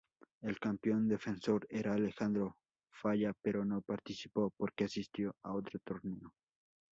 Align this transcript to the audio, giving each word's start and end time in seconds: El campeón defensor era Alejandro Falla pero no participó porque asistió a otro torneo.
El 0.41 0.57
campeón 0.59 1.07
defensor 1.07 1.67
era 1.69 1.93
Alejandro 1.93 2.57
Falla 2.89 3.33
pero 3.39 3.63
no 3.63 3.83
participó 3.83 4.51
porque 4.57 4.85
asistió 4.85 5.35
a 5.43 5.53
otro 5.53 5.79
torneo. 5.85 6.33